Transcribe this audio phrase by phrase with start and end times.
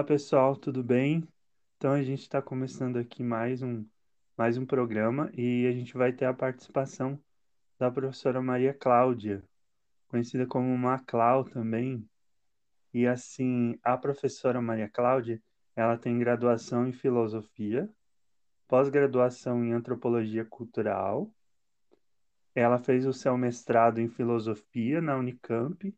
[0.00, 1.28] Olá pessoal, tudo bem?
[1.76, 3.84] Então a gente está começando aqui mais um,
[4.34, 7.22] mais um programa e a gente vai ter a participação
[7.78, 9.44] da professora Maria Cláudia,
[10.08, 12.08] conhecida como Maclau também.
[12.94, 15.38] E assim, a professora Maria Cláudia,
[15.76, 17.86] ela tem graduação em filosofia,
[18.66, 21.30] pós-graduação em antropologia cultural.
[22.54, 25.94] Ela fez o seu mestrado em filosofia na Unicamp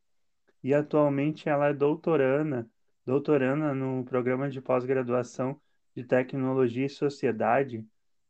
[0.60, 2.68] e atualmente ela é doutoranda
[3.04, 5.60] doutoranda no programa de pós-graduação
[5.94, 7.86] de Tecnologia e Sociedade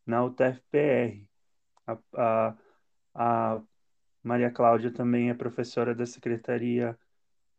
[0.07, 1.29] na UTFPR.
[1.87, 2.57] A, a,
[3.15, 3.63] a
[4.23, 6.99] Maria Cláudia também é professora da Secretaria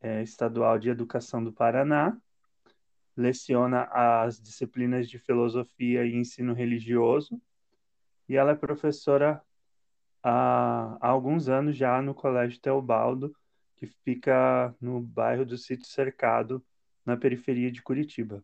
[0.01, 2.17] é, Estadual de Educação do Paraná,
[3.15, 7.39] leciona as disciplinas de Filosofia e Ensino Religioso,
[8.27, 9.41] e ela é professora
[10.23, 13.35] há, há alguns anos já no Colégio Teobaldo,
[13.75, 16.63] que fica no bairro do Sítio Cercado,
[17.05, 18.43] na periferia de Curitiba.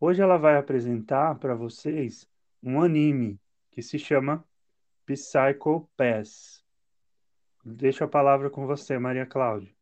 [0.00, 2.28] Hoje ela vai apresentar para vocês
[2.62, 3.38] um anime
[3.70, 4.44] que se chama
[5.06, 6.62] Psycho Pass.
[7.64, 9.74] Deixo a palavra com você, Maria Cláudia.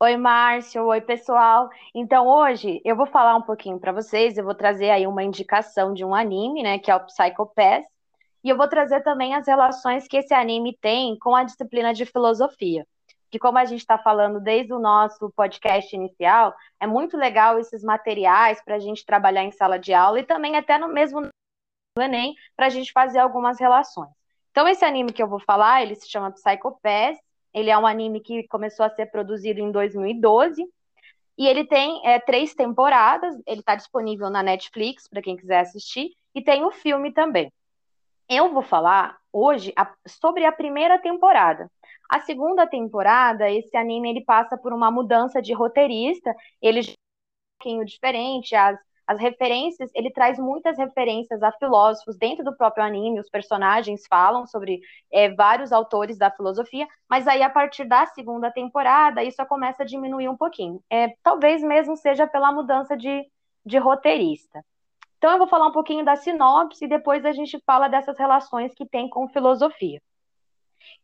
[0.00, 0.84] Oi, Márcio.
[0.84, 1.68] Oi, pessoal.
[1.94, 4.38] Então, hoje eu vou falar um pouquinho para vocês.
[4.38, 7.84] Eu vou trazer aí uma indicação de um anime, né, que é o Psycho Pass.
[8.44, 12.06] E eu vou trazer também as relações que esse anime tem com a disciplina de
[12.06, 12.86] filosofia
[13.30, 17.82] que como a gente está falando desde o nosso podcast inicial, é muito legal esses
[17.82, 22.02] materiais para a gente trabalhar em sala de aula e também até no mesmo do
[22.02, 24.10] Enem para a gente fazer algumas relações.
[24.50, 27.18] Então esse anime que eu vou falar, ele se chama Psycho Pass,
[27.52, 30.64] ele é um anime que começou a ser produzido em 2012
[31.38, 36.10] e ele tem é, três temporadas, ele está disponível na Netflix para quem quiser assistir.
[36.34, 37.52] E tem o filme também.
[38.28, 41.70] Eu vou falar hoje a, sobre a primeira temporada,
[42.08, 46.94] a segunda temporada, esse anime ele passa por uma mudança de roteirista, ele é um
[47.58, 53.20] pouquinho diferente, as, as referências, ele traz muitas referências a filósofos dentro do próprio anime,
[53.20, 54.80] os personagens falam sobre
[55.12, 59.86] é, vários autores da filosofia, mas aí a partir da segunda temporada isso começa a
[59.86, 60.82] diminuir um pouquinho.
[60.90, 63.26] É, talvez mesmo seja pela mudança de,
[63.64, 64.64] de roteirista.
[65.18, 68.72] Então eu vou falar um pouquinho da sinopse e depois a gente fala dessas relações
[68.74, 70.00] que tem com filosofia.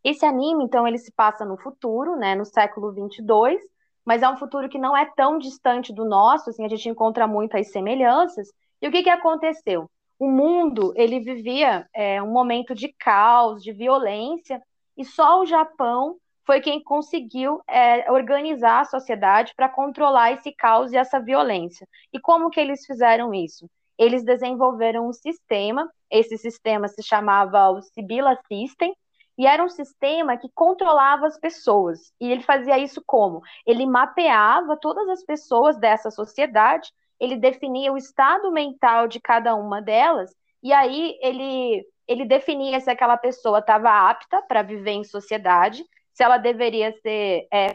[0.02, 3.60] Esse anime, então, ele se passa no futuro, né, no século 22,
[4.04, 7.26] mas é um futuro que não é tão distante do nosso, assim, a gente encontra
[7.26, 8.48] muitas semelhanças.
[8.82, 9.90] E o que, que aconteceu?
[10.18, 14.62] O mundo, ele vivia é, um momento de caos, de violência,
[14.96, 20.92] e só o Japão foi quem conseguiu é, organizar a sociedade para controlar esse caos
[20.92, 21.88] e essa violência.
[22.12, 23.68] E como que eles fizeram isso?
[23.98, 28.94] Eles desenvolveram um sistema, esse sistema se chamava o Sibila System,
[29.36, 32.12] e era um sistema que controlava as pessoas.
[32.20, 33.42] E ele fazia isso como?
[33.66, 39.80] Ele mapeava todas as pessoas dessa sociedade, ele definia o estado mental de cada uma
[39.80, 45.84] delas, e aí ele, ele definia se aquela pessoa estava apta para viver em sociedade,
[46.12, 47.74] se ela deveria ser é,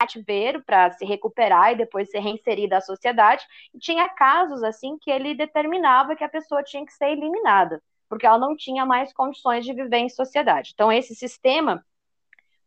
[0.00, 3.44] cativeiro para se recuperar e depois ser reinserida à sociedade.
[3.74, 7.80] E tinha casos assim que ele determinava que a pessoa tinha que ser eliminada
[8.12, 10.72] porque ela não tinha mais condições de viver em sociedade.
[10.74, 11.82] Então, esse sistema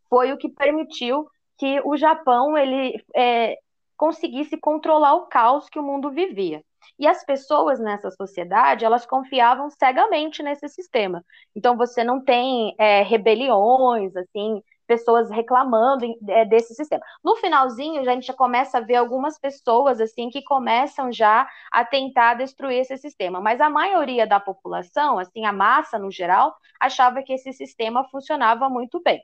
[0.09, 3.55] foi o que permitiu que o Japão ele é,
[3.95, 6.63] conseguisse controlar o caos que o mundo vivia.
[6.97, 11.23] E as pessoas nessa sociedade, elas confiavam cegamente nesse sistema.
[11.55, 17.03] Então, você não tem é, rebeliões, assim, pessoas reclamando é, desse sistema.
[17.23, 21.83] No finalzinho, a gente já começa a ver algumas pessoas assim que começam já a
[21.83, 27.21] tentar destruir esse sistema, mas a maioria da população, assim, a massa no geral, achava
[27.23, 29.21] que esse sistema funcionava muito bem.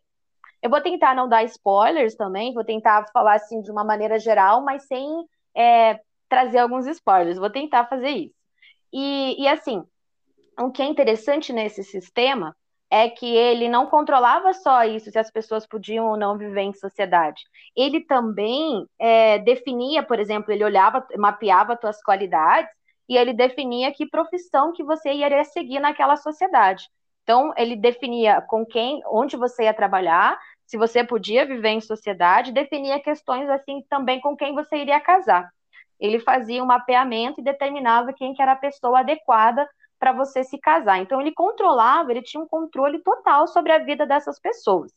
[0.62, 4.62] Eu vou tentar não dar spoilers também, vou tentar falar assim de uma maneira geral,
[4.64, 5.08] mas sem
[5.56, 6.00] é,
[6.30, 7.40] trazer alguns spoilers.
[7.40, 8.36] Vou tentar fazer isso.
[8.94, 9.84] E, e assim,
[10.60, 12.56] o que é interessante nesse sistema
[12.92, 16.74] é que ele não controlava só isso, se as pessoas podiam ou não viver em
[16.74, 17.42] sociedade.
[17.74, 22.70] Ele também é, definia, por exemplo, ele olhava, mapeava suas qualidades
[23.08, 26.84] e ele definia que profissão que você iria seguir naquela sociedade.
[27.24, 32.52] Então, ele definia com quem, onde você ia trabalhar, se você podia viver em sociedade,
[32.52, 35.50] definia questões assim também com quem você iria casar.
[35.98, 39.66] Ele fazia um mapeamento e determinava quem que era a pessoa adequada
[40.02, 40.98] para você se casar.
[40.98, 44.92] Então ele controlava, ele tinha um controle total sobre a vida dessas pessoas.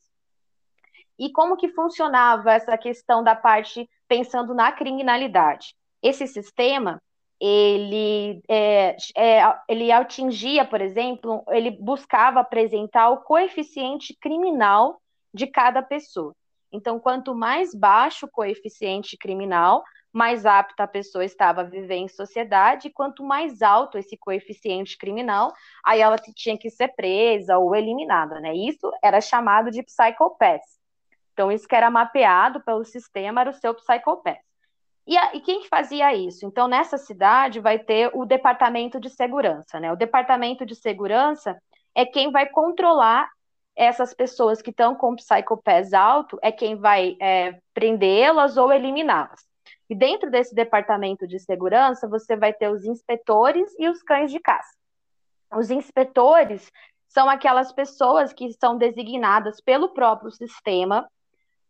[1.18, 5.76] E como que funcionava essa questão da parte pensando na criminalidade?
[6.02, 7.02] Esse sistema
[7.38, 14.98] ele, é, é, ele atingia, por exemplo, ele buscava apresentar o coeficiente criminal
[15.34, 16.34] de cada pessoa.
[16.72, 19.84] Então, quanto mais baixo o coeficiente criminal,
[20.14, 24.96] mais apta a pessoa estava a viver em sociedade, e quanto mais alto esse coeficiente
[24.96, 25.52] criminal,
[25.84, 28.54] aí ela tinha que ser presa ou eliminada, né?
[28.54, 30.62] Isso era chamado de psychopath.
[31.32, 34.38] Então, isso que era mapeado pelo sistema era o seu psychopath.
[35.04, 36.46] E, a, e quem fazia isso?
[36.46, 39.92] Então, nessa cidade vai ter o departamento de segurança, né?
[39.92, 41.60] O departamento de segurança
[41.92, 43.28] é quem vai controlar
[43.74, 49.53] essas pessoas que estão com psicopés alto, é quem vai é, prendê-las ou eliminá-las.
[49.94, 54.40] E dentro desse departamento de segurança, você vai ter os inspetores e os cães de
[54.40, 54.76] caça.
[55.54, 56.68] Os inspetores
[57.06, 61.08] são aquelas pessoas que são designadas pelo próprio sistema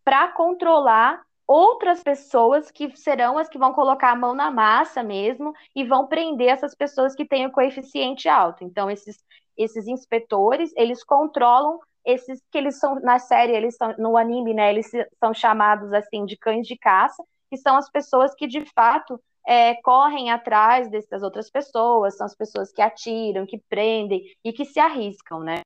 [0.03, 5.53] para controlar outras pessoas que serão as que vão colocar a mão na massa mesmo
[5.76, 8.65] e vão prender essas pessoas que têm o coeficiente alto.
[8.65, 9.23] Então, esses,
[9.55, 14.71] esses inspetores, eles controlam esses que eles são, na série, eles são, no anime, né,
[14.71, 14.91] eles
[15.21, 17.23] são chamados, assim, de cães de caça,
[17.54, 22.34] que são as pessoas que, de fato, é, correm atrás dessas outras pessoas, são as
[22.34, 25.62] pessoas que atiram, que prendem e que se arriscam, né?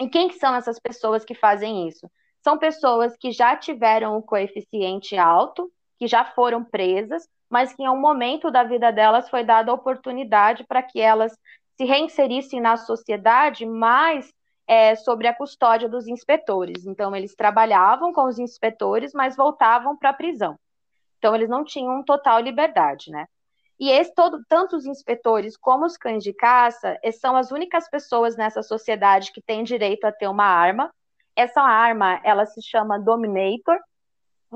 [0.00, 2.10] E quem que são essas pessoas que fazem isso?
[2.42, 7.88] São pessoas que já tiveram o coeficiente alto, que já foram presas, mas que em
[7.88, 11.38] um momento da vida delas foi dada a oportunidade para que elas
[11.76, 14.32] se reinserissem na sociedade, mais
[14.66, 16.84] é, sobre a custódia dos inspetores.
[16.84, 20.58] Então, eles trabalhavam com os inspetores, mas voltavam para a prisão.
[21.22, 23.26] Então, eles não tinham total liberdade, né?
[23.78, 28.36] E esse, todo, tanto os inspetores como os cães de caça são as únicas pessoas
[28.36, 30.92] nessa sociedade que têm direito a ter uma arma.
[31.36, 33.78] Essa arma, ela se chama Dominator,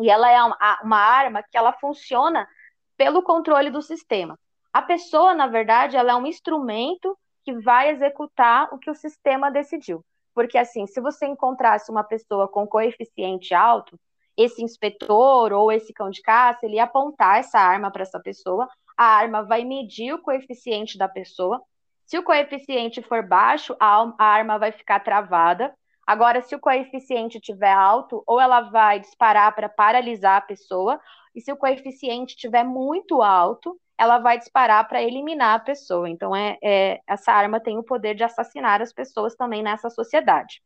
[0.01, 2.49] e ela é uma, uma arma que ela funciona
[2.97, 4.37] pelo controle do sistema.
[4.73, 9.53] A pessoa, na verdade, ela é um instrumento que vai executar o que o sistema
[9.53, 10.05] decidiu.
[10.35, 13.97] Porque, assim, se você encontrasse uma pessoa com coeficiente alto,
[14.37, 19.05] esse inspetor ou esse cão de caça, ele apontar essa arma para essa pessoa, a
[19.05, 21.63] arma vai medir o coeficiente da pessoa.
[22.05, 25.75] Se o coeficiente for baixo, a, arma vai ficar travada.
[26.07, 31.01] Agora, se o coeficiente estiver alto, ou ela vai disparar para paralisar a pessoa,
[31.35, 36.09] e se o coeficiente estiver muito alto, ela vai disparar para eliminar a pessoa.
[36.09, 40.63] Então, é, é, essa arma tem o poder de assassinar as pessoas também nessa sociedade.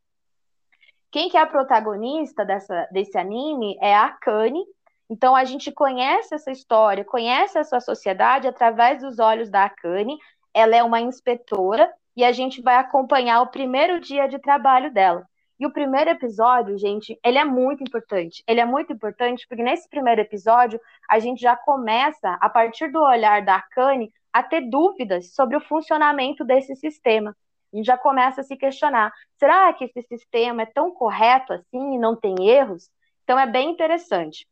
[1.10, 4.64] Quem que é a protagonista dessa, desse anime é a Akane.
[5.08, 10.16] Então a gente conhece essa história, conhece essa sociedade através dos olhos da Akane.
[10.54, 15.26] Ela é uma inspetora e a gente vai acompanhar o primeiro dia de trabalho dela.
[15.58, 18.42] E o primeiro episódio, gente, ele é muito importante.
[18.46, 23.00] Ele é muito importante porque nesse primeiro episódio a gente já começa, a partir do
[23.00, 27.36] olhar da Akane, a ter dúvidas sobre o funcionamento desse sistema
[27.72, 31.94] a gente já começa a se questionar: será que esse sistema é tão correto assim
[31.94, 32.90] e não tem erros?
[33.24, 34.46] Então é bem interessante.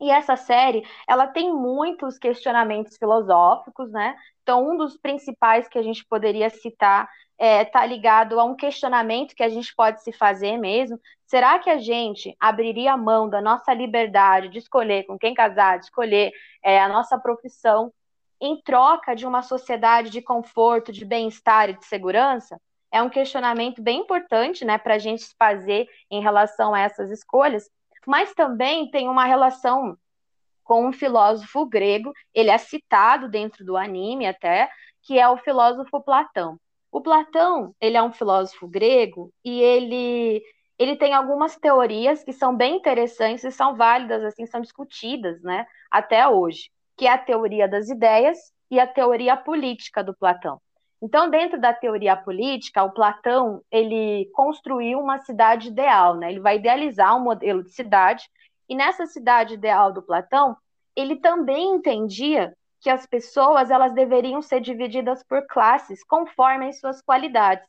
[0.00, 4.16] E essa série, ela tem muitos questionamentos filosóficos, né?
[4.42, 8.54] Então, um dos principais que a gente poderia citar está é, tá ligado a um
[8.54, 11.00] questionamento que a gente pode se fazer mesmo.
[11.26, 15.86] Será que a gente abriria mão da nossa liberdade de escolher com quem casar, de
[15.86, 17.92] escolher é, a nossa profissão
[18.44, 22.60] em troca de uma sociedade de conforto, de bem-estar e de segurança,
[22.92, 27.70] é um questionamento bem importante né, para a gente fazer em relação a essas escolhas,
[28.06, 29.96] mas também tem uma relação
[30.62, 34.70] com um filósofo grego, ele é citado dentro do anime até,
[35.02, 36.58] que é o filósofo Platão.
[36.92, 40.42] O Platão, ele é um filósofo grego e ele
[40.76, 45.66] ele tem algumas teorias que são bem interessantes e são válidas, assim, são discutidas, né,
[45.90, 48.38] até hoje que é a teoria das ideias
[48.70, 50.60] e a teoria política do Platão.
[51.02, 56.30] Então, dentro da teoria política, o Platão ele construiu uma cidade ideal, né?
[56.30, 58.24] Ele vai idealizar um modelo de cidade
[58.68, 60.56] e nessa cidade ideal do Platão,
[60.96, 67.02] ele também entendia que as pessoas elas deveriam ser divididas por classes conforme as suas
[67.02, 67.66] qualidades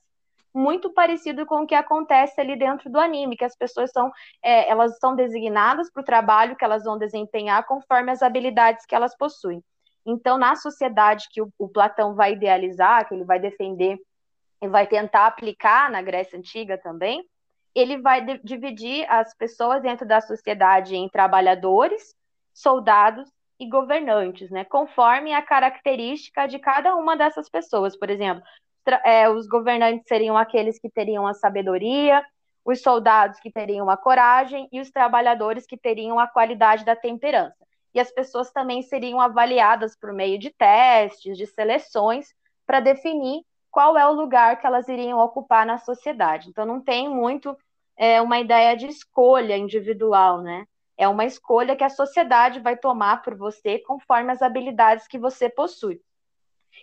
[0.55, 4.09] muito parecido com o que acontece ali dentro do anime, que as pessoas são,
[4.41, 8.95] é, elas são designadas para o trabalho que elas vão desempenhar conforme as habilidades que
[8.95, 9.62] elas possuem.
[10.05, 13.97] Então, na sociedade que o, o Platão vai idealizar, que ele vai defender
[14.62, 17.24] e vai tentar aplicar na Grécia Antiga também,
[17.74, 22.15] ele vai dividir as pessoas dentro da sociedade em trabalhadores,
[22.53, 24.63] soldados e governantes, né?
[24.63, 27.97] Conforme a característica de cada uma dessas pessoas.
[27.97, 28.41] Por exemplo,
[29.04, 32.24] é, os governantes seriam aqueles que teriam a sabedoria,
[32.63, 37.65] os soldados que teriam a coragem e os trabalhadores que teriam a qualidade da temperança.
[37.94, 42.27] E as pessoas também seriam avaliadas por meio de testes, de seleções,
[42.65, 46.50] para definir qual é o lugar que elas iriam ocupar na sociedade.
[46.50, 47.56] Então, não tem muito
[47.98, 50.65] é, uma ideia de escolha individual, né?
[50.98, 55.50] É uma escolha que a sociedade vai tomar por você conforme as habilidades que você
[55.50, 56.01] possui.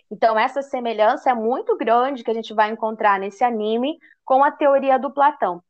[0.09, 4.51] Então, essa semelhança é muito grande que a gente vai encontrar nesse anime com a
[4.51, 5.61] teoria do Platão.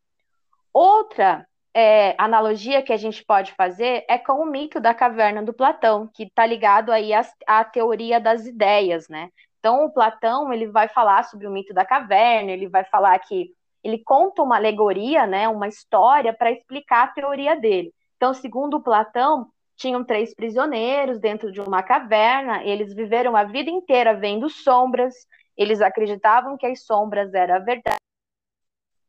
[0.74, 5.54] Outra é, analogia que a gente pode fazer é com o mito da caverna do
[5.54, 9.30] Platão, que está ligado aí à, à, teoria das ideias, né?
[9.60, 13.52] Então, o Platão ele vai falar sobre o mito da caverna, ele vai falar que
[13.84, 17.94] ele conta uma alegoria, né, uma história para explicar a teoria dele.
[18.16, 24.14] Então, segundo Platão, tinham três prisioneiros dentro de uma caverna, eles viveram a vida inteira
[24.14, 25.14] vendo sombras,
[25.58, 27.98] eles acreditavam que as sombras eram a verdade.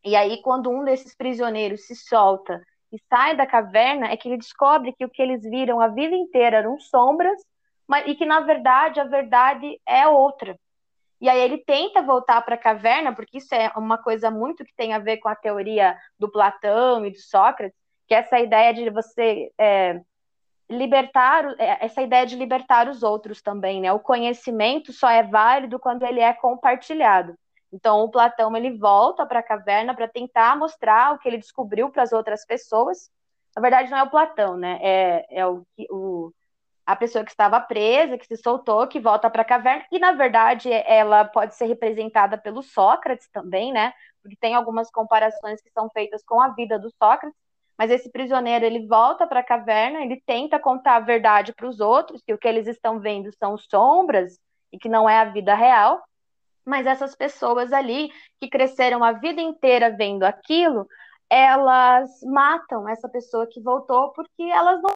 [0.05, 4.37] E aí, quando um desses prisioneiros se solta e sai da caverna, é que ele
[4.37, 7.41] descobre que o que eles viram a vida inteira eram sombras,
[7.87, 10.59] mas, e que, na verdade, a verdade é outra.
[11.21, 14.75] E aí ele tenta voltar para a caverna, porque isso é uma coisa muito que
[14.75, 18.75] tem a ver com a teoria do Platão e do Sócrates, que é essa ideia
[18.75, 20.01] de você é,
[20.71, 23.93] libertar, é, essa ideia de libertar os outros também, né?
[23.93, 27.37] O conhecimento só é válido quando ele é compartilhado.
[27.73, 31.91] Então, o Platão ele volta para a caverna para tentar mostrar o que ele descobriu
[31.91, 33.11] para as outras pessoas.
[33.55, 34.79] Na verdade, não é o Platão, né?
[34.81, 36.33] É, é o, o,
[36.87, 39.85] a pessoa que estava presa, que se soltou, que volta para a caverna.
[39.91, 43.93] E, na verdade, ela pode ser representada pelo Sócrates também, né?
[44.23, 47.44] Porque tem algumas comparações que são feitas com a vida do Sócrates.
[47.77, 51.81] Mas esse prisioneiro ele volta para a caverna, ele tenta contar a verdade para os
[51.81, 54.39] outros, que o que eles estão vendo são sombras
[54.73, 56.03] e que não é a vida real.
[56.65, 60.87] Mas essas pessoas ali que cresceram a vida inteira vendo aquilo,
[61.29, 64.91] elas matam essa pessoa que voltou porque elas não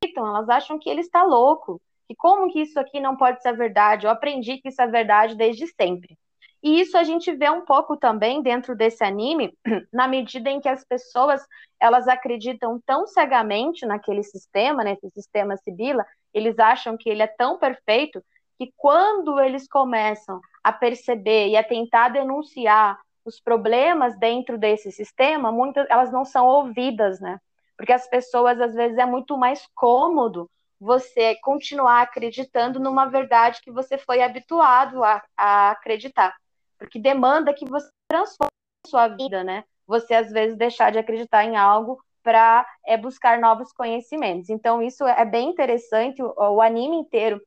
[0.00, 1.80] acreditam, elas acham que ele está louco.
[2.08, 4.06] E como que isso aqui não pode ser verdade?
[4.06, 6.16] Eu aprendi que isso é verdade desde sempre.
[6.62, 9.52] E isso a gente vê um pouco também dentro desse anime,
[9.92, 11.44] na medida em que as pessoas
[11.80, 17.58] elas acreditam tão cegamente naquele sistema, nesse sistema Sibila, eles acham que ele é tão
[17.58, 18.24] perfeito
[18.58, 25.50] que quando eles começam a perceber e a tentar denunciar os problemas dentro desse sistema,
[25.50, 27.40] muitas elas não são ouvidas, né?
[27.76, 33.70] Porque as pessoas às vezes é muito mais cômodo você continuar acreditando numa verdade que
[33.70, 36.34] você foi habituado a, a acreditar
[36.82, 38.50] porque demanda que você transforme
[38.84, 39.64] a sua vida, né?
[39.86, 44.48] Você às vezes deixar de acreditar em algo para é, buscar novos conhecimentos.
[44.48, 46.22] Então isso é bem interessante.
[46.22, 47.40] O, o anime inteiro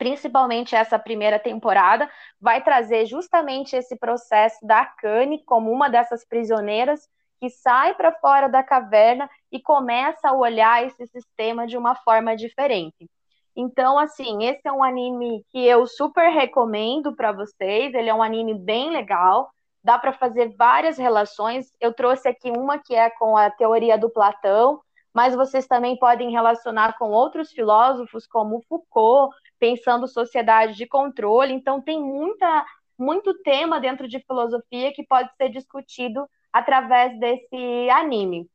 [0.00, 2.10] principalmente essa primeira temporada,
[2.40, 7.06] vai trazer justamente esse processo da Kanye como uma dessas prisioneiras
[7.38, 12.34] que sai para fora da caverna e começa a olhar esse sistema de uma forma
[12.34, 13.10] diferente.
[13.54, 17.92] Então, assim, esse é um anime que eu super recomendo para vocês.
[17.94, 19.50] Ele é um anime bem legal.
[19.82, 21.72] Dá para fazer várias relações.
[21.80, 24.80] Eu trouxe aqui uma que é com a teoria do Platão,
[25.12, 31.52] mas vocês também podem relacionar com outros filósofos, como Foucault, pensando sociedade de controle.
[31.52, 32.64] Então, tem muita,
[32.96, 38.48] muito tema dentro de filosofia que pode ser discutido através desse anime.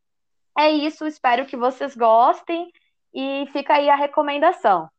[0.58, 2.72] É isso, espero que vocês gostem
[3.16, 4.90] e fica aí a recomendação.